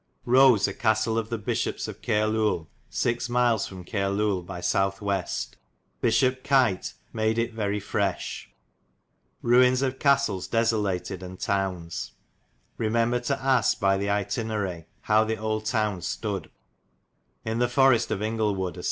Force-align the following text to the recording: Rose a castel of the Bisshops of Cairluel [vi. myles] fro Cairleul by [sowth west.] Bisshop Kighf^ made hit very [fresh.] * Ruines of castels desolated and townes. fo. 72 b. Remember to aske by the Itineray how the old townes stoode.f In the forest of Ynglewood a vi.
Rose 0.25 0.67
a 0.67 0.73
castel 0.73 1.15
of 1.19 1.29
the 1.29 1.37
Bisshops 1.37 1.87
of 1.87 2.01
Cairluel 2.01 2.65
[vi. 2.91 3.19
myles] 3.29 3.67
fro 3.67 3.83
Cairleul 3.83 4.41
by 4.43 4.59
[sowth 4.59 4.99
west.] 4.99 5.57
Bisshop 6.01 6.41
Kighf^ 6.41 6.95
made 7.13 7.37
hit 7.37 7.53
very 7.53 7.79
[fresh.] 7.79 8.47
* 8.95 9.41
Ruines 9.43 9.83
of 9.83 9.99
castels 9.99 10.47
desolated 10.49 11.21
and 11.21 11.39
townes. 11.39 12.13
fo. 12.79 12.83
72 12.83 12.83
b. 12.83 12.83
Remember 12.85 13.19
to 13.19 13.39
aske 13.45 13.79
by 13.79 13.95
the 13.97 14.07
Itineray 14.07 14.85
how 15.01 15.23
the 15.23 15.37
old 15.37 15.65
townes 15.65 16.07
stoode.f 16.07 16.49
In 17.45 17.59
the 17.59 17.69
forest 17.69 18.09
of 18.09 18.21
Ynglewood 18.21 18.71
a 18.77 18.79
vi. 18.79 18.79